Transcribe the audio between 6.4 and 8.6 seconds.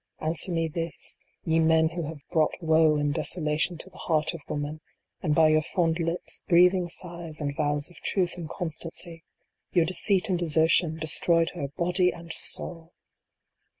breathing sighs, and vows of truth and